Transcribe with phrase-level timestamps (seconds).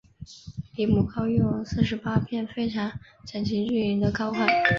[0.75, 2.91] 离母糕用四十八片非常
[3.23, 4.47] 整齐均匀的糕块。